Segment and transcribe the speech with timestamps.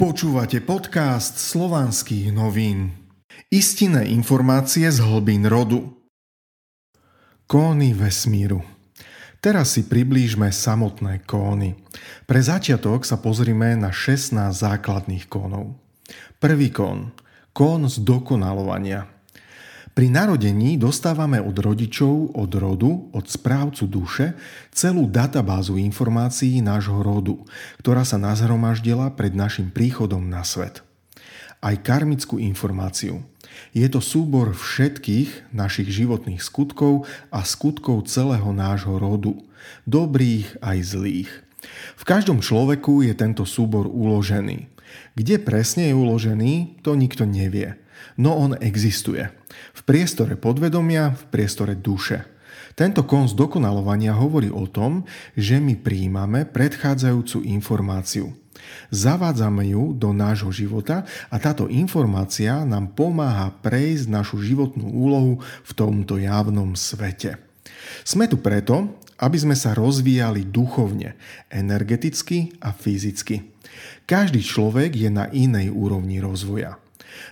[0.00, 2.88] Počúvate podcast slovanských novín.
[3.52, 5.92] Istinné informácie z hlbín rodu.
[7.44, 8.64] Kóny vesmíru.
[9.44, 11.76] Teraz si priblížme samotné kóny.
[12.24, 15.76] Pre začiatok sa pozrime na 16 základných kónov.
[16.40, 17.12] Prvý kón.
[17.52, 19.04] Kón zdokonalovania.
[19.90, 24.38] Pri narodení dostávame od rodičov, od rodu, od správcu duše
[24.70, 27.42] celú databázu informácií nášho rodu,
[27.82, 30.86] ktorá sa nazhromaždila pred našim príchodom na svet.
[31.58, 33.26] Aj karmickú informáciu.
[33.74, 39.42] Je to súbor všetkých našich životných skutkov a skutkov celého nášho rodu,
[39.90, 41.30] dobrých aj zlých.
[41.98, 44.70] V každom človeku je tento súbor uložený.
[45.18, 47.76] Kde presne je uložený, to nikto nevie.
[48.20, 49.28] No on existuje.
[49.74, 52.26] V priestore podvedomia, v priestore duše.
[52.78, 55.04] Tento kon dokonalovania hovorí o tom,
[55.34, 58.32] že my príjmame predchádzajúcu informáciu.
[58.92, 65.72] Zavádzame ju do nášho života a táto informácia nám pomáha prejsť našu životnú úlohu v
[65.74, 67.40] tomto javnom svete.
[68.04, 71.16] Sme tu preto, aby sme sa rozvíjali duchovne,
[71.52, 73.52] energeticky a fyzicky.
[74.08, 76.80] Každý človek je na inej úrovni rozvoja.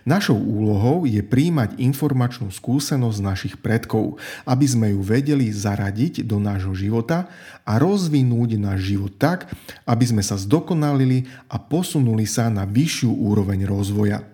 [0.03, 4.17] Našou úlohou je príjmať informačnú skúsenosť našich predkov,
[4.49, 7.29] aby sme ju vedeli zaradiť do nášho života
[7.63, 9.47] a rozvinúť náš život tak,
[9.85, 14.25] aby sme sa zdokonalili a posunuli sa na vyššiu úroveň rozvoja.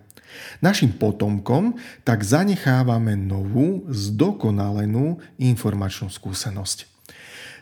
[0.59, 6.94] Našim potomkom tak zanechávame novú, zdokonalenú informačnú skúsenosť.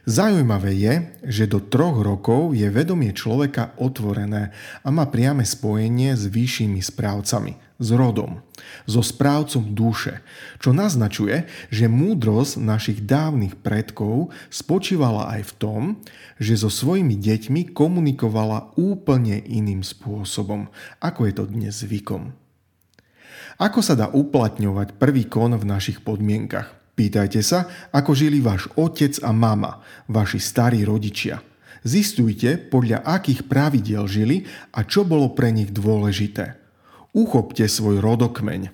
[0.03, 0.95] Zaujímavé je,
[1.31, 4.50] že do troch rokov je vedomie človeka otvorené
[4.83, 8.42] a má priame spojenie s vyššími správcami, s rodom,
[8.83, 10.19] so správcom duše,
[10.58, 15.83] čo naznačuje, že múdrosť našich dávnych predkov spočívala aj v tom,
[16.34, 20.67] že so svojimi deťmi komunikovala úplne iným spôsobom,
[20.98, 22.34] ako je to dnes zvykom.
[23.62, 26.82] Ako sa dá uplatňovať prvý kon v našich podmienkach?
[26.92, 29.80] Pýtajte sa, ako žili váš otec a mama,
[30.13, 31.41] vaši starí rodičia.
[31.83, 36.61] Zistujte, podľa akých pravidiel žili a čo bolo pre nich dôležité.
[37.17, 38.70] Uchopte svoj rodokmeň.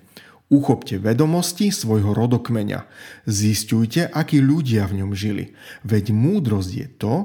[0.49, 2.85] Uchopte vedomosti svojho rodokmeňa.
[3.25, 5.53] Zistujte, akí ľudia v ňom žili.
[5.85, 7.15] Veď múdrosť je to,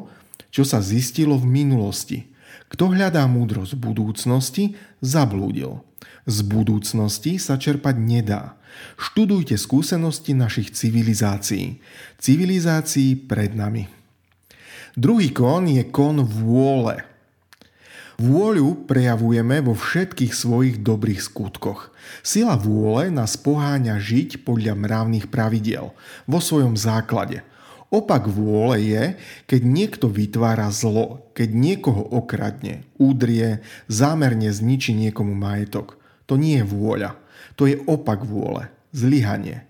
[0.54, 2.30] čo sa zistilo v minulosti.
[2.70, 4.64] Kto hľadá múdrosť v budúcnosti,
[5.02, 5.82] zablúdil.
[6.24, 8.56] Z budúcnosti sa čerpať nedá.
[8.96, 11.84] Študujte skúsenosti našich civilizácií.
[12.16, 13.86] Civilizácií pred nami.
[14.96, 17.04] Druhý kon je kon vôle.
[18.14, 21.90] Vôľu prejavujeme vo všetkých svojich dobrých skutkoch.
[22.22, 25.90] Sila vôle nás poháňa žiť podľa mravných pravidiel,
[26.30, 27.42] vo svojom základe.
[27.90, 29.04] Opak vôle je,
[29.50, 35.98] keď niekto vytvára zlo, keď niekoho okradne, údrie, zámerne zničí niekomu majetok.
[36.26, 37.16] To nie je vôľa.
[37.60, 39.66] To je opak vôle, zlyhanie.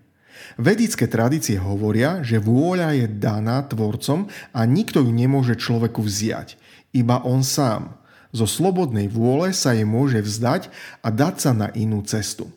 [0.55, 6.55] Vedické tradície hovoria, že vôľa je daná tvorcom a nikto ju nemôže človeku vziať,
[6.95, 7.97] iba on sám.
[8.35, 10.67] Zo slobodnej vôle sa jej môže vzdať
[11.03, 12.51] a dať sa na inú cestu.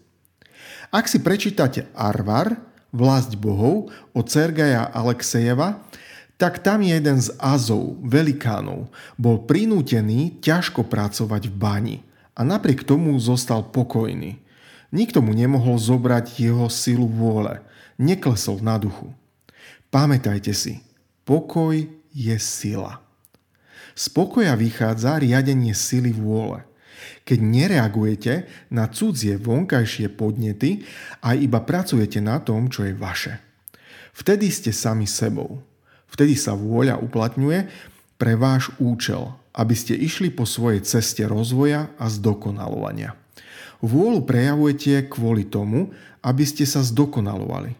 [0.90, 5.84] Ak si prečítate Arvar, Vlast bohov od Sergeja Alexejeva,
[6.40, 8.88] tak tam jeden z Azov, velikánov,
[9.20, 11.96] bol prinútený ťažko pracovať v bani
[12.38, 14.38] a napriek tomu zostal pokojný.
[14.94, 17.60] Nikto mu nemohol zobrať jeho silu vôle.
[17.98, 19.10] Neklesol na duchu.
[19.90, 20.80] Pamätajte si,
[21.26, 21.74] pokoj
[22.14, 23.02] je sila.
[23.98, 26.62] Z pokoja vychádza riadenie sily vôle.
[27.26, 30.86] Keď nereagujete na cudzie vonkajšie podnety
[31.20, 33.42] a iba pracujete na tom, čo je vaše.
[34.14, 35.60] Vtedy ste sami sebou.
[36.08, 37.68] Vtedy sa vôľa uplatňuje
[38.16, 43.18] pre váš účel, aby ste išli po svojej ceste rozvoja a zdokonalovania.
[43.82, 45.90] Vôľu prejavujete kvôli tomu,
[46.22, 47.74] aby ste sa zdokonalovali.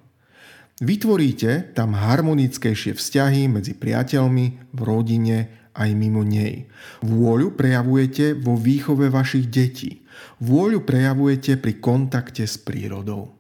[0.78, 6.70] Vytvoríte tam harmonickejšie vzťahy medzi priateľmi, v rodine aj mimo nej.
[7.02, 10.06] Vôľu prejavujete vo výchove vašich detí.
[10.38, 13.34] Vôľu prejavujete pri kontakte s prírodou.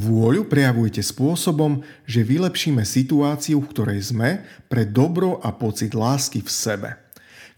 [0.00, 4.30] Vôľu prejavujete spôsobom, že vylepšíme situáciu, v ktorej sme,
[4.72, 7.03] pre dobro a pocit lásky v sebe.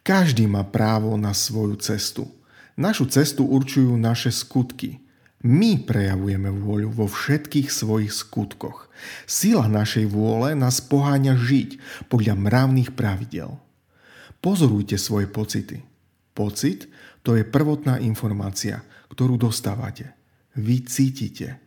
[0.07, 2.31] Každý má právo na svoju cestu.
[2.79, 5.03] Našu cestu určujú naše skutky.
[5.43, 8.87] My prejavujeme vôľu vo všetkých svojich skutkoch.
[9.27, 13.59] Sila našej vôle nás poháňa žiť podľa mravných pravidel.
[14.39, 15.83] Pozorujte svoje pocity.
[16.39, 16.87] Pocit
[17.27, 20.15] to je prvotná informácia, ktorú dostávate.
[20.55, 21.59] Vy cítite.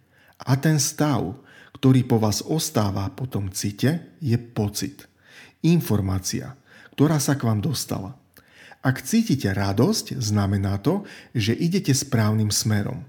[0.47, 1.44] A ten stav,
[1.75, 5.12] ktorý po vás ostáva po tom cite, je pocit.
[5.68, 6.56] Informácia,
[6.95, 8.15] ktorá sa k vám dostala.
[8.80, 11.04] Ak cítite radosť, znamená to,
[11.36, 13.04] že idete správnym smerom.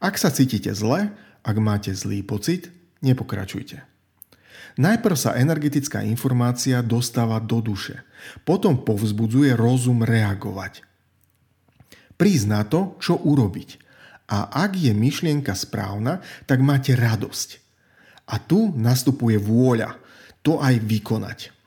[0.00, 1.12] Ak sa cítite zle,
[1.44, 2.72] ak máte zlý pocit,
[3.04, 3.84] nepokračujte.
[4.80, 8.00] Najprv sa energetická informácia dostáva do duše,
[8.48, 10.88] potom povzbudzuje rozum reagovať.
[12.16, 13.76] Prísť na to, čo urobiť.
[14.32, 17.60] A ak je myšlienka správna, tak máte radosť.
[18.30, 20.00] A tu nastupuje vôľa,
[20.40, 21.59] to aj vykonať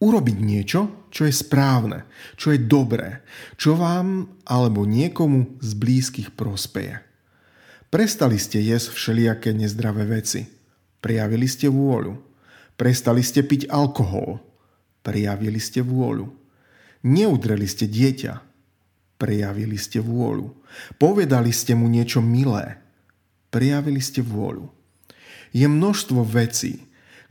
[0.00, 2.04] urobiť niečo, čo je správne,
[2.36, 3.24] čo je dobré,
[3.56, 7.00] čo vám alebo niekomu z blízkych prospeje.
[7.88, 10.44] Prestali ste jesť všelijaké nezdravé veci.
[11.00, 12.18] Prijavili ste vôľu.
[12.76, 14.42] Prestali ste piť alkohol.
[15.00, 16.28] Prijavili ste vôľu.
[17.06, 18.42] Neudreli ste dieťa.
[19.16, 20.52] Prijavili ste vôľu.
[21.00, 22.76] Povedali ste mu niečo milé.
[23.48, 24.68] Prijavili ste vôľu.
[25.56, 26.84] Je množstvo vecí,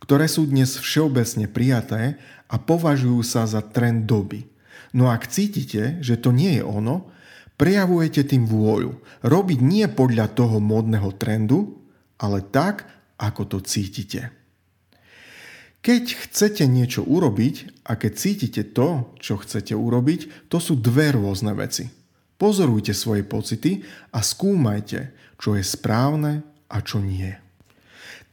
[0.06, 4.46] ktoré sú dnes všeobecne prijaté a považujú sa za trend doby.
[4.94, 7.10] No ak cítite, že to nie je ono,
[7.57, 9.02] prejavujete tým vôľu.
[9.25, 11.81] Robiť nie podľa toho módneho trendu,
[12.22, 12.86] ale tak,
[13.18, 14.30] ako to cítite.
[15.81, 21.54] Keď chcete niečo urobiť a keď cítite to, čo chcete urobiť, to sú dve rôzne
[21.58, 21.90] veci.
[22.38, 27.45] Pozorujte svoje pocity a skúmajte, čo je správne a čo nie.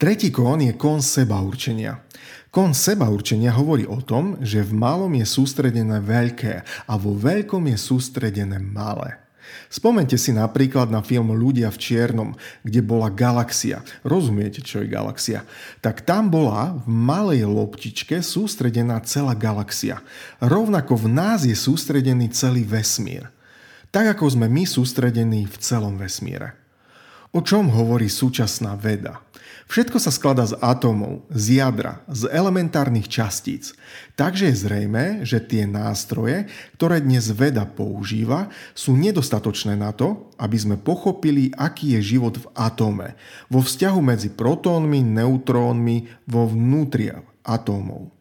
[0.02, 2.02] Tretí kón je kón seba určenia.
[2.50, 7.70] Kon seba určenia hovorí o tom, že v malom je sústredené veľké a vo veľkom
[7.70, 9.22] je sústredené malé.
[9.70, 12.34] Spomente si napríklad na film Ľudia v čiernom,
[12.66, 13.86] kde bola galaxia.
[14.02, 15.46] Rozumiete, čo je galaxia?
[15.78, 20.02] Tak tam bola v malej loptičke sústredená celá galaxia.
[20.42, 23.30] Rovnako v nás je sústredený celý vesmír.
[23.94, 26.61] Tak ako sme my sústredení v celom vesmíre.
[27.32, 29.24] O čom hovorí súčasná veda?
[29.64, 33.72] Všetko sa skladá z atómov, z jadra, z elementárnych častíc.
[34.20, 36.44] Takže je zrejme, že tie nástroje,
[36.76, 42.52] ktoré dnes veda používa, sú nedostatočné na to, aby sme pochopili, aký je život v
[42.52, 43.16] atóme,
[43.48, 47.16] vo vzťahu medzi protónmi, neutrónmi, vo vnútri
[47.48, 48.12] atómov.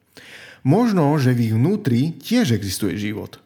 [0.64, 3.44] Možno, že v ich vnútri tiež existuje život.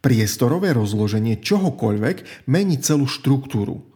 [0.00, 3.84] Priestorové rozloženie čohokoľvek mení celú štruktúru–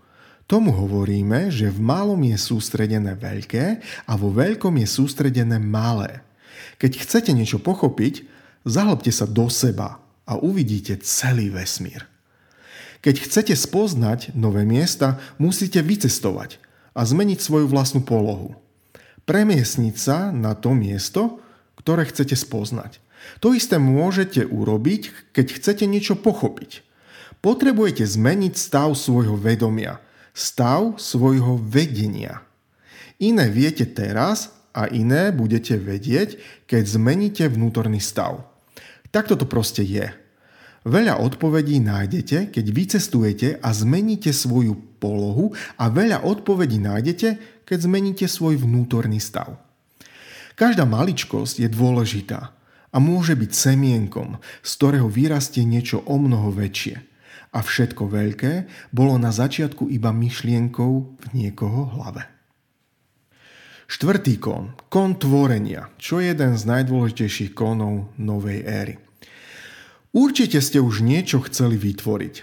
[0.46, 6.22] Tomu hovoríme, že v malom je sústredené veľké a vo veľkom je sústredené malé.
[6.78, 8.22] Keď chcete niečo pochopiť,
[8.62, 12.06] zahlbte sa do seba a uvidíte celý vesmír.
[13.02, 16.62] Keď chcete spoznať nové miesta, musíte vycestovať
[16.94, 18.54] a zmeniť svoju vlastnú polohu.
[19.26, 21.42] Premiesniť sa na to miesto,
[21.74, 23.02] ktoré chcete spoznať.
[23.42, 26.86] To isté môžete urobiť, keď chcete niečo pochopiť.
[27.42, 29.98] Potrebujete zmeniť stav svojho vedomia–
[30.36, 32.44] stav svojho vedenia.
[33.16, 36.36] Iné viete teraz a iné budete vedieť,
[36.68, 38.44] keď zmeníte vnútorný stav.
[39.08, 40.12] Takto to proste je.
[40.84, 47.28] Veľa odpovedí nájdete, keď vycestujete a zmeníte svoju polohu a veľa odpovedí nájdete,
[47.64, 49.56] keď zmeníte svoj vnútorný stav.
[50.54, 52.52] Každá maličkosť je dôležitá
[52.92, 57.00] a môže byť semienkom, z ktorého vyrastie niečo o mnoho väčšie–
[57.52, 58.52] a všetko veľké
[58.90, 62.26] bolo na začiatku iba myšlienkou v niekoho hlave.
[63.86, 68.94] Štvrtý kón, kón tvorenia, čo je jeden z najdôležitejších kónov novej éry.
[70.10, 72.34] Určite ste už niečo chceli vytvoriť.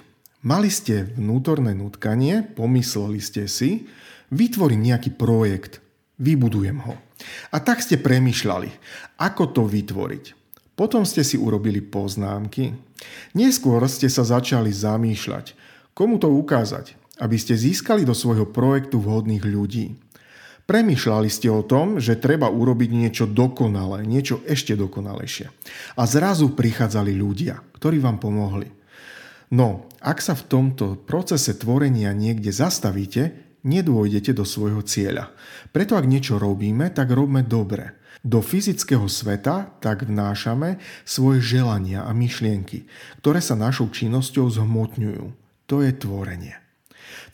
[0.47, 3.91] Mali ste vnútorné nutkanie, pomysleli ste si,
[4.31, 5.83] vytvorím nejaký projekt,
[6.19, 6.95] vybudujem ho.
[7.51, 8.69] A tak ste premyšľali,
[9.19, 10.42] ako to vytvoriť.
[10.73, 12.73] Potom ste si urobili poznámky.
[13.37, 15.53] Neskôr ste sa začali zamýšľať,
[15.93, 19.93] komu to ukázať, aby ste získali do svojho projektu vhodných ľudí.
[20.63, 25.51] Premýšľali ste o tom, že treba urobiť niečo dokonalé, niečo ešte dokonalejšie.
[25.99, 28.71] A zrazu prichádzali ľudia, ktorí vám pomohli.
[29.53, 33.35] No, ak sa v tomto procese tvorenia niekde zastavíte,
[33.67, 35.35] nedôjdete do svojho cieľa.
[35.75, 38.02] Preto ak niečo robíme, tak robme dobre.
[38.23, 42.87] Do fyzického sveta tak vnášame svoje želania a myšlienky,
[43.19, 45.25] ktoré sa našou činnosťou zhmotňujú.
[45.67, 46.55] To je tvorenie.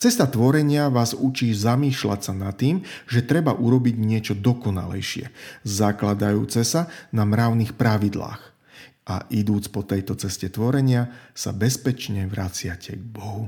[0.02, 5.30] Cesta tvorenia vás učí zamýšľať sa nad tým, že treba urobiť niečo dokonalejšie,
[5.62, 8.42] zakladajúce sa na mravných pravidlách.
[9.06, 13.46] A idúc po tejto ceste tvorenia sa bezpečne vraciate k Bohu.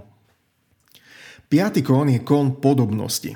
[1.51, 3.35] Piatý kón je kón podobnosti.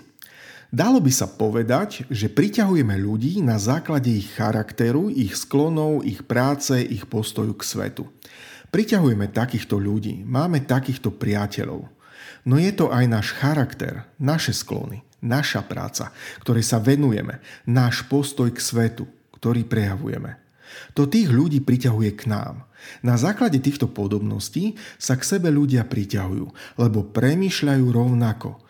[0.76, 6.76] Dalo by sa povedať, že priťahujeme ľudí na základe ich charakteru, ich sklonov, ich práce,
[6.84, 8.04] ich postoju k svetu.
[8.76, 11.88] Priťahujeme takýchto ľudí, máme takýchto priateľov.
[12.44, 16.12] No je to aj náš charakter, naše sklony, naša práca,
[16.44, 20.36] ktorej sa venujeme, náš postoj k svetu, ktorý prejavujeme.
[20.92, 22.68] To tých ľudí priťahuje k nám.
[23.00, 28.60] Na základe týchto podobností sa k sebe ľudia priťahujú, lebo premýšľajú rovnako,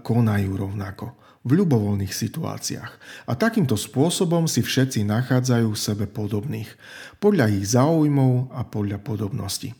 [0.00, 2.92] konajú rovnako v ľubovoľných situáciách.
[3.24, 6.68] A takýmto spôsobom si všetci nachádzajú sebe podobných,
[7.16, 9.72] podľa ich záujmov a podľa podobnosti.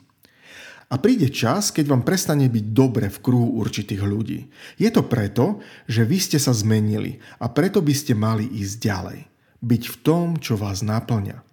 [0.90, 4.50] A príde čas, keď vám prestane byť dobre v kruhu určitých ľudí.
[4.74, 9.20] Je to preto, že vy ste sa zmenili a preto by ste mali ísť ďalej.
[9.62, 11.46] Byť v tom, čo vás naplňa.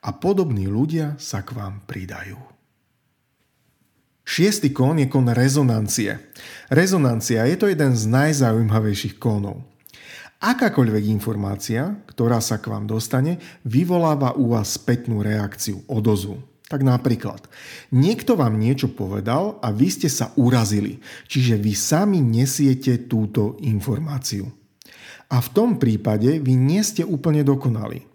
[0.00, 2.40] A podobní ľudia sa k vám pridajú.
[4.30, 6.14] Šiestý kón je kón rezonancie.
[6.70, 9.66] Rezonancia je to jeden z najzaujímavejších kónov.
[10.38, 16.38] Akákoľvek informácia, ktorá sa k vám dostane, vyvoláva u vás spätnú reakciu, odozvu.
[16.70, 17.42] Tak napríklad,
[17.90, 24.46] niekto vám niečo povedal a vy ste sa urazili, čiže vy sami nesiete túto informáciu.
[25.26, 28.06] A v tom prípade vy nie ste úplne dokonali.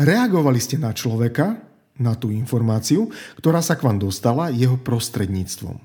[0.00, 5.78] Reagovali ste na človeka, na tú informáciu, ktorá sa k vám dostala jeho prostredníctvom.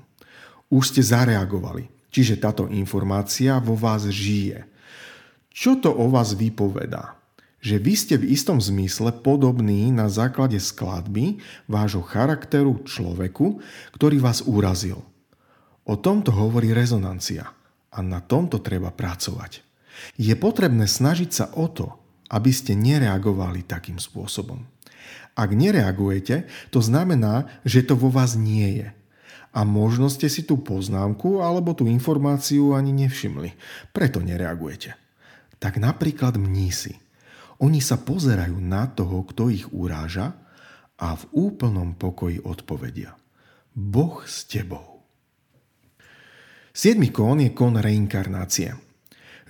[0.70, 4.66] Už ste zareagovali, čiže táto informácia vo vás žije.
[5.50, 7.20] Čo to o vás vypovedá?
[7.60, 13.60] že vy ste v istom zmysle podobní na základe skladby vášho charakteru človeku,
[13.92, 15.04] ktorý vás urazil.
[15.84, 17.52] O tomto hovorí rezonancia
[17.92, 19.60] a na tomto treba pracovať.
[20.16, 21.92] Je potrebné snažiť sa o to,
[22.32, 24.64] aby ste nereagovali takým spôsobom.
[25.40, 28.88] Ak nereagujete, to znamená, že to vo vás nie je.
[29.56, 33.56] A možno ste si tú poznámku alebo tú informáciu ani nevšimli.
[33.96, 35.00] Preto nereagujete.
[35.56, 37.00] Tak napríklad mnísi
[37.60, 40.32] oni sa pozerajú na toho, kto ich uráža
[40.96, 43.12] a v úplnom pokoji odpovedia.
[43.76, 45.04] Boh s tebou.
[46.72, 48.72] Siedmy kón je kón reinkarnácie.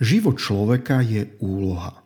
[0.03, 2.03] Život človeka je úloha.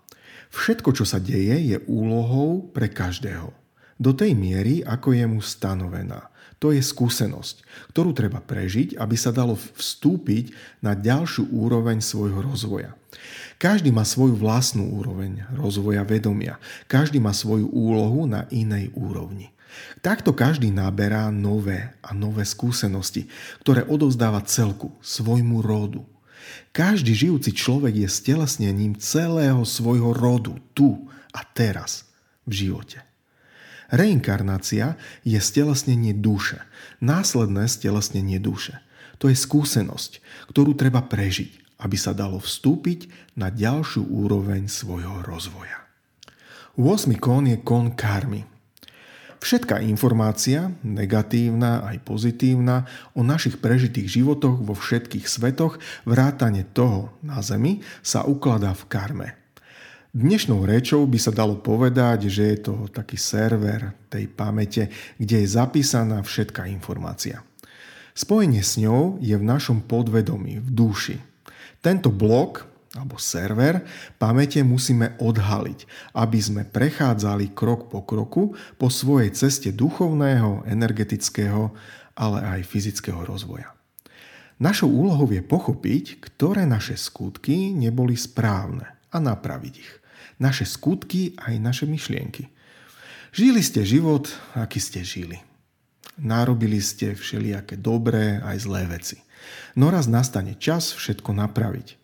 [0.53, 3.64] Všetko, čo sa deje, je úlohou pre každého.
[3.95, 6.27] Do tej miery, ako je mu stanovená.
[6.59, 12.95] To je skúsenosť, ktorú treba prežiť, aby sa dalo vstúpiť na ďalšiu úroveň svojho rozvoja.
[13.55, 16.59] Každý má svoju vlastnú úroveň rozvoja vedomia.
[16.91, 19.55] Každý má svoju úlohu na inej úrovni.
[19.99, 23.27] Takto každý naberá nové a nové skúsenosti,
[23.63, 26.03] ktoré odovzdáva celku, svojmu rodu.
[26.71, 32.07] Každý žijúci človek je stelesnením celého svojho rodu tu a teraz
[32.47, 33.03] v živote.
[33.93, 36.61] Reinkarnácia je stelesnenie duše,
[37.03, 38.81] následné stelesnenie duše.
[39.19, 45.83] To je skúsenosť, ktorú treba prežiť aby sa dalo vstúpiť na ďalšiu úroveň svojho rozvoja.
[46.79, 47.11] 8.
[47.19, 48.47] kón je kón karmy.
[49.43, 55.77] Všetká informácia, negatívna aj pozitívna, o našich prežitých životoch vo všetkých svetoch,
[56.07, 59.29] vrátane toho na Zemi, sa ukladá v karme.
[60.15, 64.87] Dnešnou rečou by sa dalo povedať, že je to taký server tej pamäte,
[65.19, 67.43] kde je zapísaná všetká informácia.
[68.15, 71.19] Spojenie s ňou je v našom podvedomí, v duši,
[71.83, 72.63] tento blok
[72.95, 73.83] alebo server
[74.15, 75.83] pamäte musíme odhaliť,
[76.15, 81.75] aby sme prechádzali krok po kroku po svojej ceste duchovného, energetického,
[82.15, 83.75] ale aj fyzického rozvoja.
[84.63, 90.04] Našou úlohou je pochopiť, ktoré naše skutky neboli správne a napraviť ich.
[90.35, 92.51] Naše skutky aj naše myšlienky.
[93.35, 95.39] Žili ste život, aký ste žili.
[96.15, 99.19] Narobili ste všelijaké dobré aj zlé veci.
[99.75, 101.99] No raz nastane čas všetko napraviť.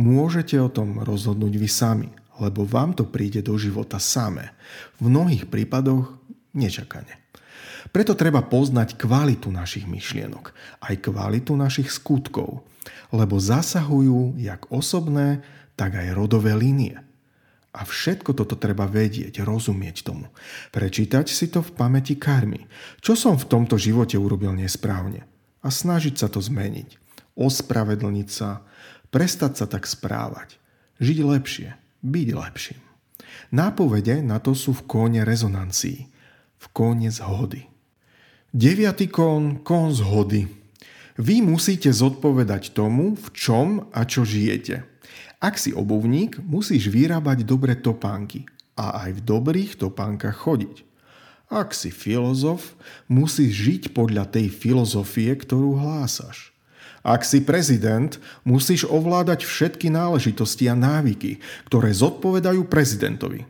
[0.00, 2.08] Môžete o tom rozhodnúť vy sami,
[2.40, 4.56] lebo vám to príde do života samé.
[4.96, 6.16] V mnohých prípadoch
[6.56, 7.20] nečakane.
[7.92, 10.56] Preto treba poznať kvalitu našich myšlienok,
[10.88, 12.64] aj kvalitu našich skutkov,
[13.12, 15.44] lebo zasahujú jak osobné,
[15.76, 16.96] tak aj rodové línie.
[17.72, 20.28] A všetko toto treba vedieť, rozumieť tomu.
[20.76, 22.68] Prečítať si to v pamäti karmy.
[23.00, 25.24] Čo som v tomto živote urobil nesprávne?
[25.64, 27.02] A snažiť sa to zmeniť
[27.36, 28.64] ospravedlniť sa,
[29.08, 30.60] prestať sa tak správať,
[31.00, 31.68] žiť lepšie,
[32.04, 32.80] byť lepším.
[33.52, 36.08] Nápovede na to sú v kóne rezonancií,
[36.60, 37.68] v kóne zhody.
[38.52, 40.48] Deviatý kón, kón zhody.
[41.16, 44.84] Vy musíte zodpovedať tomu, v čom a čo žijete.
[45.42, 48.46] Ak si obuvník, musíš vyrábať dobré topánky
[48.78, 50.86] a aj v dobrých topánkach chodiť.
[51.50, 52.78] Ak si filozof,
[53.10, 56.54] musíš žiť podľa tej filozofie, ktorú hlásaš.
[57.02, 63.42] Ak si prezident, musíš ovládať všetky náležitosti a návyky, ktoré zodpovedajú prezidentovi.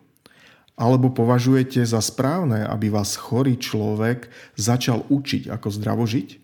[0.73, 6.41] Alebo považujete za správne, aby vás chorý človek začal učiť, ako zdravo žiť?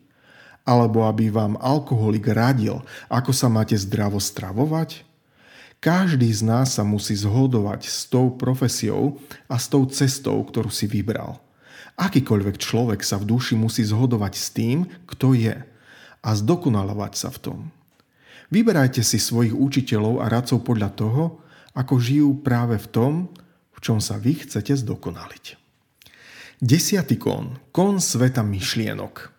[0.69, 5.08] Alebo aby vám alkoholik radil, ako sa máte zdravo stravovať?
[5.79, 10.91] Každý z nás sa musí zhodovať s tou profesiou a s tou cestou, ktorú si
[10.91, 11.39] vybral.
[11.95, 15.55] Akýkoľvek človek sa v duši musí zhodovať s tým, kto je
[16.23, 17.59] a zdokonalovať sa v tom.
[18.51, 21.25] Vyberajte si svojich učiteľov a radcov podľa toho,
[21.79, 23.13] ako žijú práve v tom,
[23.71, 25.55] v čom sa vy chcete zdokonaliť.
[26.59, 27.55] Desiatý kon.
[27.71, 29.31] Kon sveta myšlienok.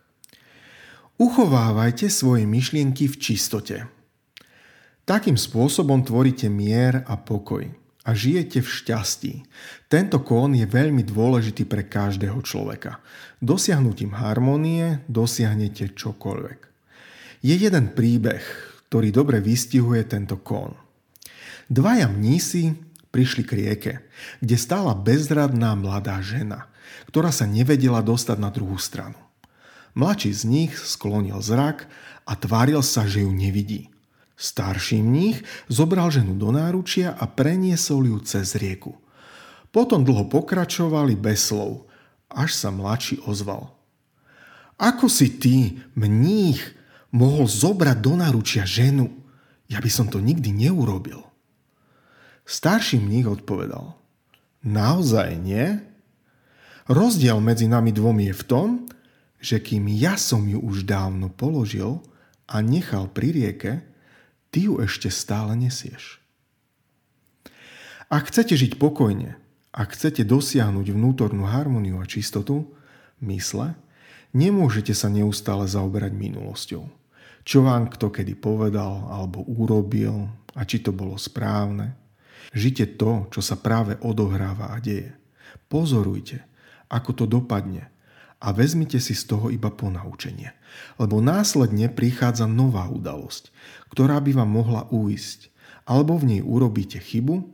[1.20, 3.99] Uchovávajte svoje myšlienky v čistote.
[5.10, 7.66] Takým spôsobom tvoríte mier a pokoj
[8.06, 9.34] a žijete v šťastí.
[9.90, 13.02] Tento kón je veľmi dôležitý pre každého človeka.
[13.42, 16.60] Dosiahnutím harmonie dosiahnete čokoľvek.
[17.42, 18.38] Je jeden príbeh,
[18.86, 20.78] ktorý dobre vystihuje tento kón.
[21.66, 22.78] Dvaja mnísi
[23.10, 23.92] prišli k rieke,
[24.38, 26.70] kde stála bezradná mladá žena,
[27.10, 29.18] ktorá sa nevedela dostať na druhú stranu.
[29.98, 31.90] Mladší z nich sklonil zrak
[32.30, 33.90] a tváril sa, že ju nevidí.
[34.40, 38.96] Starší mních zobral ženu do náručia a preniesol ju cez rieku.
[39.68, 41.84] Potom dlho pokračovali bez slov,
[42.32, 43.68] až sa mladší ozval.
[44.80, 46.64] Ako si ty, mních,
[47.12, 49.12] mohol zobrať do náručia ženu?
[49.68, 51.20] Ja by som to nikdy neurobil.
[52.48, 53.92] Starší mních odpovedal.
[54.64, 55.84] Naozaj nie?
[56.88, 58.68] Rozdiel medzi nami dvomi je v tom,
[59.36, 62.00] že kým ja som ju už dávno položil
[62.48, 63.89] a nechal pri rieke,
[64.50, 66.18] ty ju ešte stále nesieš.
[68.10, 69.38] Ak chcete žiť pokojne,
[69.70, 72.66] ak chcete dosiahnuť vnútornú harmoniu a čistotu
[73.22, 73.78] mysle,
[74.34, 76.84] nemôžete sa neustále zaoberať minulosťou.
[77.46, 80.26] Čo vám kto kedy povedal alebo urobil
[80.58, 81.94] a či to bolo správne.
[82.50, 85.14] Žite to, čo sa práve odohráva a deje.
[85.70, 86.42] Pozorujte,
[86.90, 87.94] ako to dopadne
[88.40, 90.56] a vezmite si z toho iba ponaučenie.
[90.96, 93.52] Lebo následne prichádza nová udalosť,
[93.92, 95.52] ktorá by vám mohla uísť,
[95.84, 97.44] alebo v nej urobíte chybu,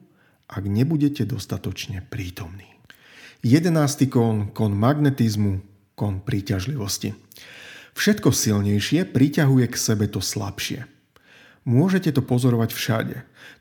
[0.46, 2.70] ak nebudete dostatočne prítomní.
[3.42, 5.60] Jedenácty kon, kon magnetizmu,
[5.98, 7.18] kon príťažlivosti.
[7.98, 10.86] Všetko silnejšie priťahuje k sebe to slabšie–
[11.66, 13.16] Môžete to pozorovať všade.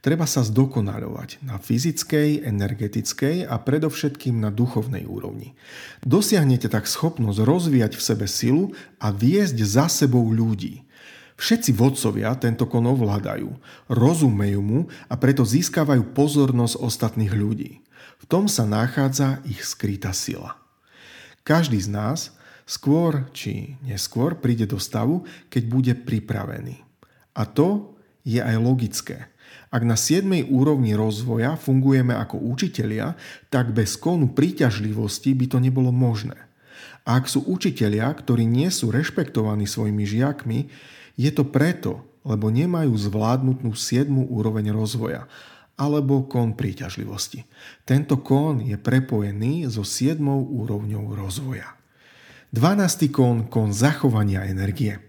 [0.05, 5.57] Treba sa zdokonaľovať na fyzickej, energetickej a predovšetkým na duchovnej úrovni.
[6.05, 10.85] Dosiahnete tak schopnosť rozvíjať v sebe silu a viesť za sebou ľudí.
[11.41, 13.49] Všetci vodcovia tento kon ovládajú,
[13.89, 17.81] rozumejú mu a preto získavajú pozornosť ostatných ľudí.
[18.21, 20.61] V tom sa nachádza ich skrytá sila.
[21.41, 22.19] Každý z nás
[22.69, 26.85] skôr či neskôr príde do stavu, keď bude pripravený.
[27.33, 27.94] A to
[28.25, 29.29] je aj logické.
[29.69, 30.25] Ak na 7.
[30.49, 33.13] úrovni rozvoja fungujeme ako učitelia,
[33.53, 36.35] tak bez kónu príťažlivosti by to nebolo možné.
[37.05, 40.59] A ak sú učitelia, ktorí nie sú rešpektovaní svojimi žiakmi,
[41.15, 44.09] je to preto, lebo nemajú zvládnutú 7.
[44.09, 45.29] úroveň rozvoja
[45.75, 47.43] alebo kón príťažlivosti.
[47.83, 50.17] Tento kón je prepojený so 7.
[50.39, 51.75] úrovňou rozvoja.
[52.55, 53.11] 12.
[53.11, 55.04] kón, kón zachovania energie.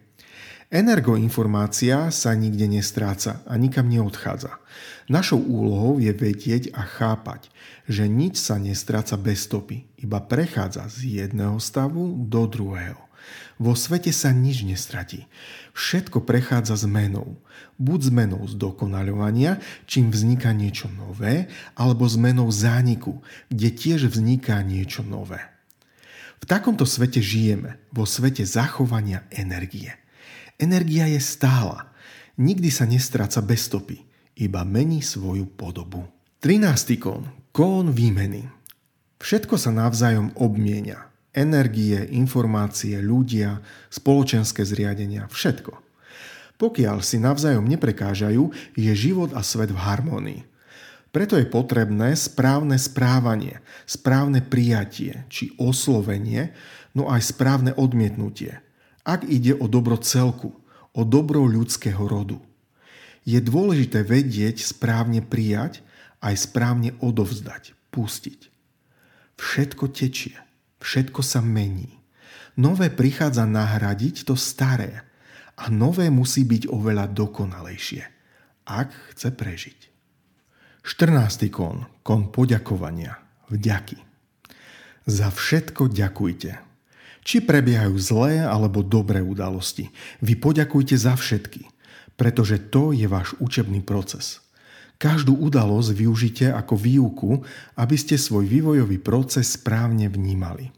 [0.67, 4.59] Energoinformácia sa nikde nestráca a nikam neodchádza.
[5.07, 7.55] Našou úlohou je vedieť a chápať,
[7.87, 12.99] že nič sa nestráca bez stopy, iba prechádza z jedného stavu do druhého.
[13.63, 15.31] Vo svete sa nič nestratí.
[15.71, 17.39] Všetko prechádza zmenou.
[17.79, 21.47] Buď zmenou zdokonaľovania, čím vzniká niečo nové,
[21.79, 23.23] alebo zmenou zániku,
[23.55, 25.39] kde tiež vzniká niečo nové.
[26.43, 29.95] V takomto svete žijeme, vo svete zachovania energie.
[30.57, 31.93] Energia je stála.
[32.41, 34.01] Nikdy sa nestráca bez stopy,
[34.41, 36.09] iba mení svoju podobu.
[36.41, 36.97] 13.
[36.97, 37.29] kón.
[37.53, 38.49] Kón výmeny.
[39.21, 41.13] Všetko sa navzájom obmienia.
[41.37, 43.61] Energie, informácie, ľudia,
[43.93, 45.77] spoločenské zriadenia, všetko.
[46.57, 48.49] Pokiaľ si navzájom neprekážajú,
[48.81, 50.41] je život a svet v harmonii.
[51.13, 56.57] Preto je potrebné správne správanie, správne prijatie či oslovenie,
[56.97, 58.57] no aj správne odmietnutie–
[59.07, 60.51] ak ide o dobro celku,
[60.91, 62.43] o dobro ľudského rodu.
[63.23, 65.87] Je dôležité vedieť správne prijať
[66.19, 68.51] aj správne odovzdať, pustiť.
[69.39, 70.35] Všetko tečie,
[70.83, 71.95] všetko sa mení.
[72.59, 75.07] Nové prichádza nahradiť to staré
[75.55, 78.03] a nové musí byť oveľa dokonalejšie,
[78.67, 79.81] ak chce prežiť.
[80.83, 81.51] 14.
[81.53, 83.21] kon, kon poďakovania,
[83.53, 83.99] vďaky.
[85.07, 86.66] Za všetko ďakujte,
[87.27, 89.91] či prebiehajú zlé alebo dobré udalosti.
[90.23, 91.67] Vy poďakujte za všetky,
[92.15, 94.39] pretože to je váš učebný proces.
[94.97, 97.31] Každú udalosť využite ako výuku,
[97.77, 100.73] aby ste svoj vývojový proces správne vnímali.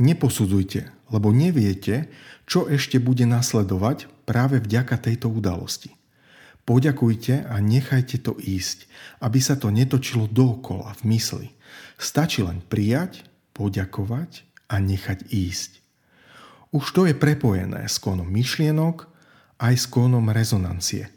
[0.00, 2.10] Neposudzujte, lebo neviete,
[2.48, 5.94] čo ešte bude nasledovať práve vďaka tejto udalosti.
[6.66, 8.90] Poďakujte a nechajte to ísť,
[9.22, 11.48] aby sa to netočilo dookola v mysli.
[11.96, 13.24] Stačí len prijať,
[13.56, 15.80] poďakovať a nechať ísť.
[16.68, 19.08] Už to je prepojené s kónom myšlienok
[19.58, 21.08] aj s kónom rezonancie.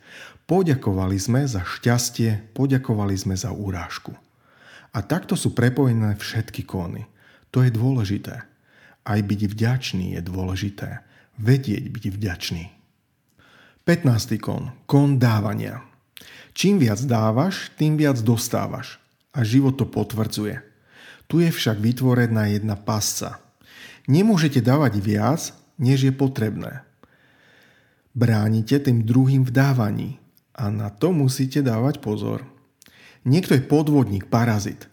[0.48, 4.16] Poďakovali sme za šťastie, poďakovali sme za úrážku.
[4.92, 7.08] A takto sú prepojené všetky kóny.
[7.56, 8.44] To je dôležité.
[9.04, 11.04] Aj byť vďačný je dôležité.
[11.40, 12.64] Vedieť byť vďačný.
[13.88, 14.40] 15.
[14.44, 14.76] kón.
[14.88, 15.84] Kón dávania.
[16.52, 19.00] Čím viac dávaš, tým viac dostávaš.
[19.32, 20.71] A život to potvrdzuje.
[21.32, 23.40] Tu je však vytvorená jedna pasca.
[24.12, 26.84] Nemôžete dávať viac, než je potrebné.
[28.12, 30.10] Bránite tým druhým v dávaní
[30.52, 32.44] a na to musíte dávať pozor.
[33.24, 34.92] Niekto je podvodník, parazit.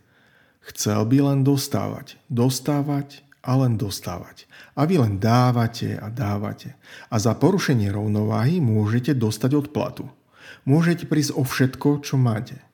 [0.62, 4.46] Chcel by len dostávať, dostávať a len dostávať.
[4.78, 6.78] A vy len dávate a dávate.
[7.10, 10.06] A za porušenie rovnováhy môžete dostať odplatu.
[10.62, 12.67] Môžete prísť o všetko, čo máte.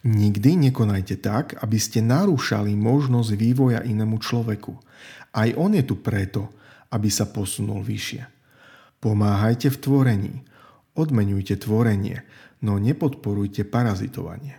[0.00, 4.72] Nikdy nekonajte tak, aby ste narúšali možnosť vývoja inému človeku.
[5.36, 6.48] Aj on je tu preto,
[6.88, 8.24] aby sa posunul vyššie.
[9.00, 10.34] Pomáhajte v tvorení.
[10.96, 12.26] Odmenujte tvorenie,
[12.66, 14.58] no nepodporujte parazitovanie.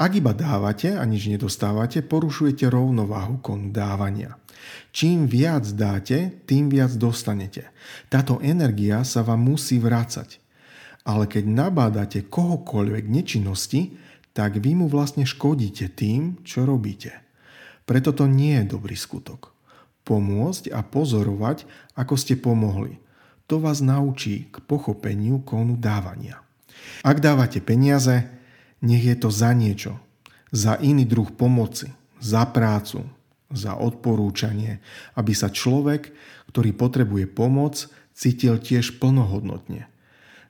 [0.00, 4.36] Ak iba dávate a nič nedostávate, porušujete rovnováhu kon dávania.
[4.92, 7.68] Čím viac dáte, tým viac dostanete.
[8.08, 10.40] Táto energia sa vám musí vrácať.
[11.04, 13.96] Ale keď nabádate kohokoľvek nečinnosti,
[14.32, 17.14] tak vy mu vlastne škodíte tým, čo robíte.
[17.84, 19.50] Preto to nie je dobrý skutok.
[20.06, 21.66] Pomôcť a pozorovať,
[21.98, 23.02] ako ste pomohli.
[23.50, 26.38] To vás naučí k pochopeniu konu dávania.
[27.02, 28.30] Ak dávate peniaze,
[28.78, 29.98] nech je to za niečo.
[30.54, 31.90] Za iný druh pomoci,
[32.22, 33.06] za prácu,
[33.50, 34.78] za odporúčanie,
[35.18, 36.14] aby sa človek,
[36.54, 39.90] ktorý potrebuje pomoc, cítil tiež plnohodnotne.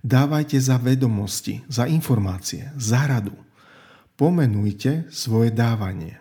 [0.01, 3.37] Dávajte za vedomosti, za informácie, za radu.
[4.21, 6.21] Pomenujte svoje dávanie.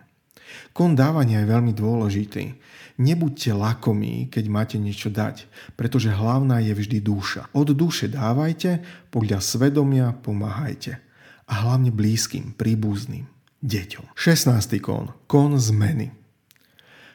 [0.72, 2.56] Kon dávania je veľmi dôležitý.
[2.96, 5.44] Nebuďte lakomí, keď máte niečo dať,
[5.76, 7.52] pretože hlavná je vždy duša.
[7.52, 8.80] Od duše dávajte,
[9.12, 10.96] podľa svedomia pomáhajte
[11.44, 13.28] a hlavne blízkym, príbuzným,
[13.60, 14.16] deťom.
[14.16, 14.80] 16.
[14.80, 15.12] kón.
[15.28, 16.08] Kón zmeny.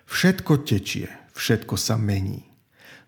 [0.05, 2.45] Všetko tečie, všetko sa mení.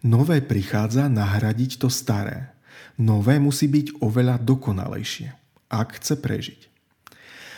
[0.02, 2.58] Nové prichádza nahradiť to staré.
[2.98, 5.30] Nové musí byť oveľa dokonalejšie,
[5.70, 6.77] ak chce prežiť.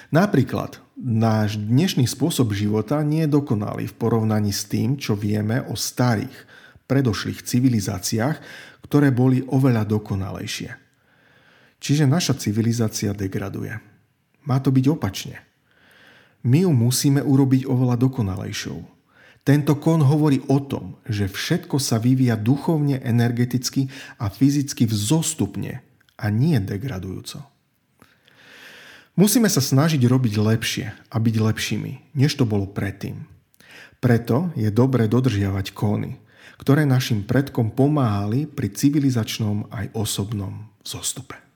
[0.10, 5.78] Napríklad, náš dnešný spôsob života nie je dokonalý v porovnaní s tým, čo vieme o
[5.78, 6.34] starých,
[6.90, 8.42] predošlých civilizáciách,
[8.90, 10.74] ktoré boli oveľa dokonalejšie.
[11.78, 13.78] Čiže naša civilizácia degraduje.
[14.50, 15.46] Má to byť opačne.
[16.42, 18.82] My ju musíme urobiť oveľa dokonalejšou.
[19.46, 25.86] Tento kon hovorí o tom, že všetko sa vyvíja duchovne, energeticky a fyzicky vzostupne
[26.18, 27.59] a nie degradujúco.
[29.20, 33.28] Musíme sa snažiť robiť lepšie a byť lepšími, než to bolo predtým.
[34.00, 36.16] Preto je dobré dodržiavať kóny,
[36.56, 41.49] ktoré našim predkom pomáhali pri civilizačnom aj osobnom zostupe.